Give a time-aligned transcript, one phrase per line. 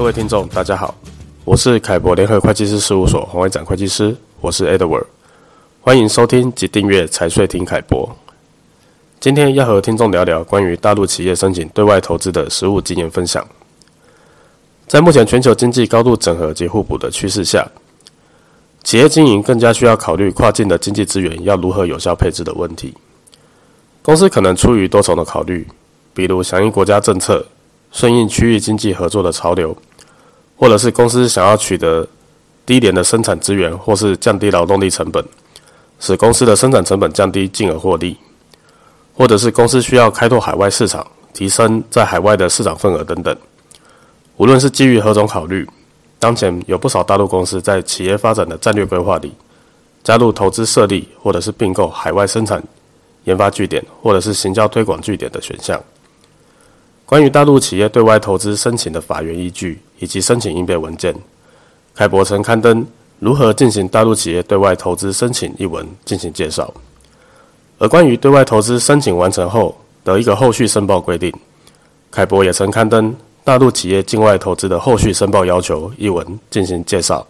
[0.00, 0.94] 各位听众，大家好，
[1.44, 5.04] 我是凯博联合会计师事务所黄伟展会计师，我是 Edward，
[5.82, 8.10] 欢迎收听及订阅财税听凯博。
[9.20, 13.46] 今天要和听众聊聊关于大陆企业申请对外投资的实务经验分享。
[14.88, 17.68] 在目前全球经济高度整合及互补的趋势下，
[18.82, 22.94] 企业经营更加需要考虑跨境的经济资源要如何有效配置的问题。
[24.00, 25.68] 公司可能出于多重的考虑，
[26.14, 27.44] 比如响应国家政策、
[27.92, 29.76] 顺应区域经济合作的潮流。
[30.60, 32.06] 或者是公司想要取得
[32.66, 35.24] 低廉的生产资源，或是降低劳动力成本，
[35.98, 38.14] 使公司的生产成本降低，进而获利；
[39.16, 43.34] 或者是公司需要开拓海外市场，提升在海外的市场份额等等。
[44.36, 45.66] 无论是基于何种考虑，
[46.18, 49.32] 当前有不少大陆公司在企业发展的战略规划里，
[50.04, 52.62] 加入投资设立或者是并购海外生产
[53.24, 55.82] 研发据点，或者是行销推广据点的选项。
[57.06, 61.14] 关于大陆企业对外投资申请的法源依据以及申请应备文件，
[61.94, 62.82] 凯博曾刊登
[63.20, 66.72] 《如何进行大陆企业对外投资申请》一文进行介绍。
[67.78, 71.32] 而关于对外投资申请完成后的一个后续申报规定，
[72.10, 73.12] 凯博也曾刊登
[73.44, 77.26] 《大陆企业境外投资的后续申报要求》一文进行介绍。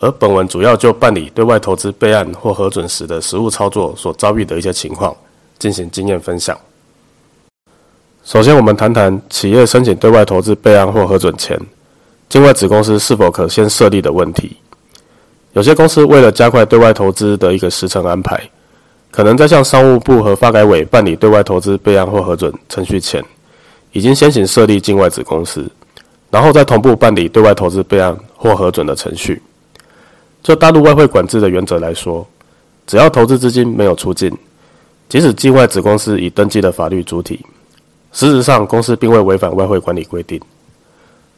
[0.00, 5.14] 而本文主要就办理对外投资备案或核准时的实务操作所遭遇的一些情况
[5.58, 6.58] 进行经验分享。
[8.28, 11.58] 首先，我们谈谈企业申请对外投资备案或核准前，
[12.28, 14.54] 境外子公司是否可先设立的问题。
[15.54, 18.38] 有些公司为了加快对外投资的一个时程安排，
[19.10, 23.24] 可能在向商务部和发改委办理对外投资备案或核准程序前，
[23.92, 25.66] 已经先行设立境外子公司，
[26.30, 29.40] 然后再同步办理对外投资备案或核准的程序。
[30.42, 32.26] 就大陆外汇管制的原则来说，
[32.86, 34.30] 只要投资资金没有出境，
[35.08, 37.40] 即使境外子公司已登记的法律主体。
[38.12, 40.40] 事实上，公司并未违反外汇管理规定，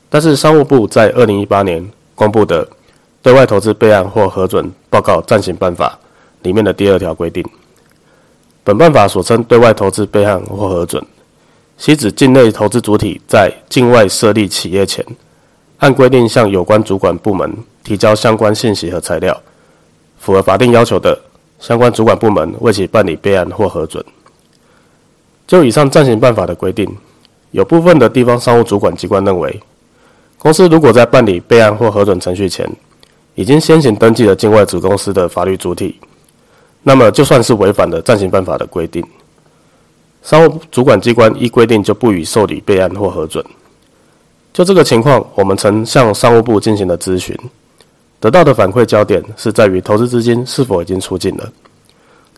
[0.08, 2.64] 但是商务部在二零一八年公布的
[3.22, 5.98] 《对外投资备案或核准报告暂行办法》
[6.44, 7.44] 里面的第二条规定，
[8.64, 11.04] 本办法所称对外投资备案或核准，
[11.76, 15.04] 系指境内投资主体在境外设立企业前，
[15.78, 19.38] 按规定向有关主管部门提交相关信息和材料，
[20.18, 21.18] 符合法定要求的，
[21.58, 24.02] 相关主管部门为其办理备案或核准。
[25.50, 26.88] 就以上暂行办法的规定，
[27.50, 29.60] 有部分的地方商务主管机关认为，
[30.38, 32.70] 公司如果在办理备案或核准程序前，
[33.34, 35.98] 已经先行登记了境外子公司的法律主体，
[36.84, 39.04] 那么就算是违反了暂行办法的规定，
[40.22, 43.44] 商务主管机关依规定就不予受理备案或核准。
[44.52, 47.36] 就这个情况，我们曾向商务部进行了咨询，
[48.20, 51.52] 得到的反馈焦点是在于投资资金是否已经出境了。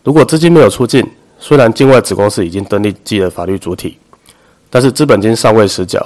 [0.03, 1.07] 如果资金没有出境，
[1.45, 3.97] 虽然境外子公司已经登记了法律主体，
[4.69, 6.01] 但是资本金尚未实缴。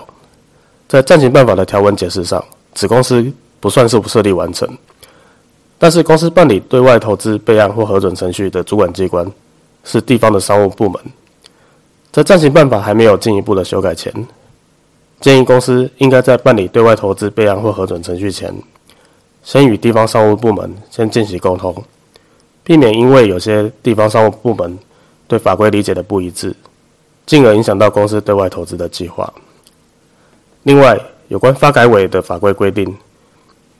[0.87, 2.43] 在暂行办法的条文解释上，
[2.73, 4.67] 子公司不算是设立完成，
[5.77, 9.31] 但是公司办理对外投资备案或核准程序的主管机关
[9.83, 10.99] 是地方的商务部门。
[12.11, 14.11] 在暂行办法还没有进一步的修改前，
[15.21, 18.51] 建议公司应该在办理对外投资备案或核准程序前，
[19.43, 21.83] 先与地方商务部门先进行沟通，
[22.63, 24.79] 避免因为有些地方商务部门。
[25.27, 26.55] 对法规理解的不一致，
[27.25, 29.31] 进而影响到公司对外投资的计划。
[30.63, 32.95] 另外，有关发改委的法规规定，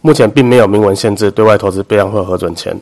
[0.02, 2.80] 目前并没有明文限制对外投资备案或核准前，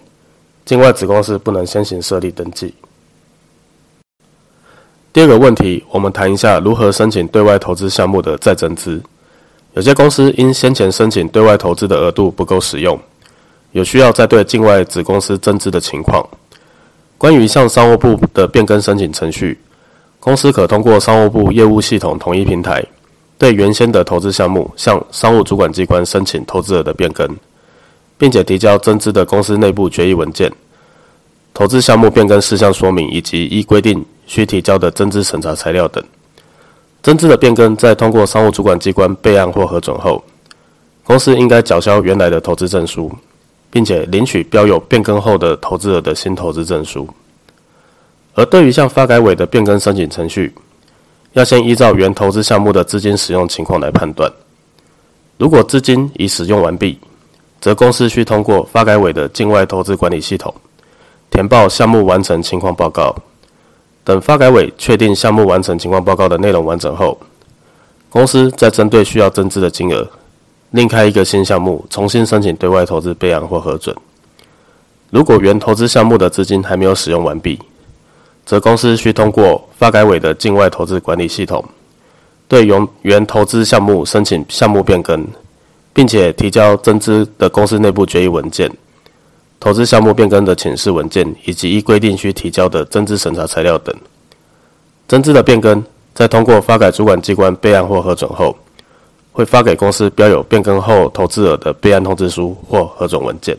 [0.66, 2.74] 境外子公司不能先行设立登记。
[5.14, 9.02] 第二个问题，我们谈一下如何申请对外投资项目的再增资。
[9.74, 13.00] 有些公司因先前申请对外投资的额度不够使用，
[13.72, 16.28] 有需要再对境外子公司增资的情况。
[17.18, 19.58] 关于向商务部的变更申请程序，
[20.20, 22.84] 公司可通过商务部业务系统统一平台，
[23.38, 27.28] 对原先的投资项目向商务主管机关申请投资额的变更，
[28.18, 30.52] 并且提交增资的公司内部决议文件、
[31.54, 36.04] 投资项目变更事项说明以及依规定需提交的增资审查材料等。
[37.01, 40.24] 增资的变更在通过商务主管机关备案或核准后，
[41.04, 43.12] 公司应该缴销原来的投资证书。
[43.75, 47.06] 并且领取标有变更后的投资额的新投资证书。
[48.33, 50.56] 而对于向发改委的变更申请程序，
[51.33, 54.31] 要先依照原投资项目的资金使用情况来判断。
[55.38, 56.98] 如果资金已使用完毕，
[57.60, 60.56] 则公司需通过发改委的境外投资管理系统
[61.30, 63.13] 填报项目完成情况报告。
[64.06, 67.19] 等发改委确定项目完成情况报告的内容完整后，
[68.10, 70.10] 公司再针对需要增资的金额。
[70.75, 73.95] 另开一个新项目，重新申请对外投资备案或核准。
[75.10, 77.57] 如果原投资项目的资金还没有使用完毕，
[78.45, 81.63] 则公司需通过发改委的境外投资管理系统，
[82.50, 85.25] 对原原投资项目申请项目变更，
[85.94, 88.69] 并且提交增资的公司内部决议文件、
[89.62, 93.95] 投资项目变更的请示文件，以及依规定需提交的增资审查材料等。
[95.07, 95.81] 增资的变更，
[96.13, 98.54] 在通过发改主管机关备案或核准后，
[99.36, 103.56] 会发给公司标有变更后投资额的备案通知书或核准文件。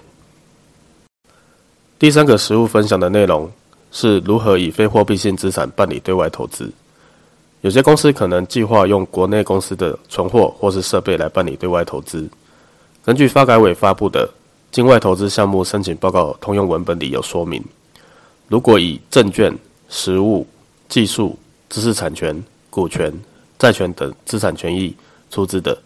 [1.98, 3.50] 第三个实务分享的内容
[3.92, 6.72] 是如何以非货币性资产办理对外投资。
[7.60, 12.26] 有些公司可能计划用国内公司的存货或是设备来办理对外投资。
[13.04, 14.26] 根据发改委发布的
[14.74, 17.62] 《境外投资项目申请报告通用文本》里有说明，
[18.48, 19.54] 如果以证券、
[19.90, 20.46] 实物、
[20.88, 21.38] 技术、
[21.68, 23.12] 知识产权、股权、
[23.58, 24.96] 债权等资产权益
[25.30, 25.76] 出资的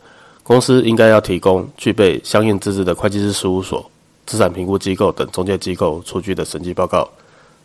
[0.43, 3.89] 公司，应该要提供具备相应资质的会计师事务所。
[4.27, 7.09] 资产评估机构等中介机构出具的审计报告、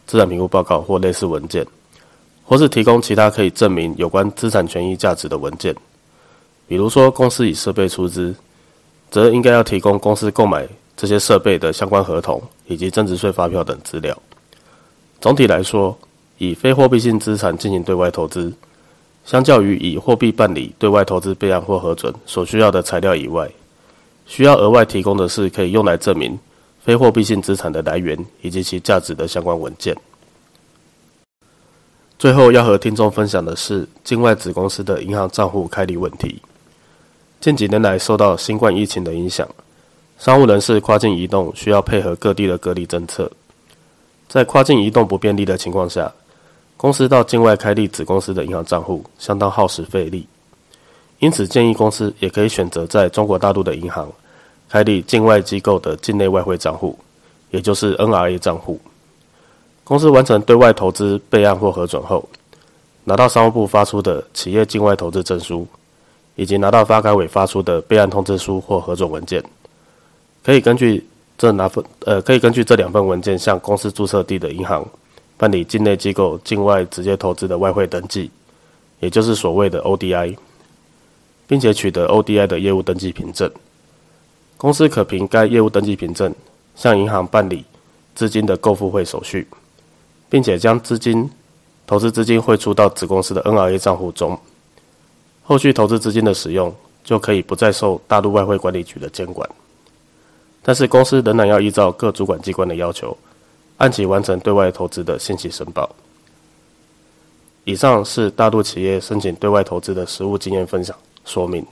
[0.07, 1.63] 资产评估报告或类似文件，
[2.43, 5.75] 或是提供其他可以证明有关资产权益价值的文件。
[6.67, 8.33] 比如说，公司以设备出资，
[9.11, 10.67] 则应该要提供公司购买
[10.97, 14.17] 这些设备的相关合同以及增值税发票等资料。
[15.21, 15.95] 总体来说，
[16.39, 18.51] 以非货币性资产进行对外投资，
[19.25, 23.49] 相较于以货币办理对外投资备案或核准所需要的材料以外，
[24.27, 26.37] 需要额外提供的是可以用来证明。
[26.79, 29.97] 非货币性资产的来源以及其价值的相关文件。
[32.19, 36.39] 最后要和听众分享的是境外子公司的银行账户开立问题。
[37.41, 39.49] 近几年来，受到新冠疫情的影响，
[40.19, 43.31] 商务人士跨境移动需要配合各地的隔离政策。
[44.27, 46.13] 在跨境移动不便利的情况下，
[46.77, 50.27] 公司到境外开立子公司的银行账户相当耗时费力。
[51.19, 54.11] 因此，建议公司也可以选择在中国大陆的银行。
[54.67, 56.97] 开立境外机构的境内外汇账户，
[57.51, 58.79] 也就是 NRA 账户。
[59.83, 62.27] 公司完成对外投资备案或核准后，
[63.03, 65.65] 拿到商务部发出的企业境外投资证书，
[66.35, 69.41] 以及拿到发改委发出的备案通知书或核准文件，
[70.43, 71.07] 可以根据
[71.37, 74.85] 这拿份呃，可以根据这两份文件向公司注册地的银行
[75.37, 78.31] 办理境内机构境外直接投资的外汇登记，
[78.99, 80.37] 也就是所谓的 ODI，
[81.47, 83.51] 并且取得 ODI 的业务登记凭证。
[84.57, 86.33] 公司可凭该业务登记凭证
[86.75, 87.65] 向银行办理
[88.15, 89.45] 资金的购付汇手续，
[90.29, 91.29] 并且将资金
[91.85, 94.39] 投资资金汇出到子公司的 NRA 账户中。
[95.43, 96.73] 后续投资资金的使用
[97.03, 99.47] 就可以不再受大陆外汇管理局的监管。
[100.63, 103.15] 但是公司仍然要依照各主管机关的要求，
[103.77, 105.89] 按期完成对外投资的信息申报。
[107.63, 110.95] 以上是大陆企业申请对外投资的实务经验分享
[111.25, 111.65] 说明。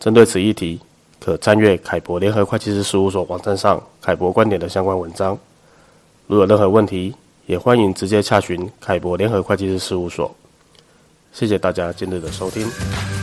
[0.00, 0.80] 针对此议题，
[1.20, 5.38] 可参阅凯博联合会计师事务所网站上凯博观点的相关文章。
[6.26, 7.14] 如有任何问题，
[7.46, 10.34] 也欢迎直接洽询凯博联合会计师事务所。
[11.32, 13.17] 谢谢大家今日的收听。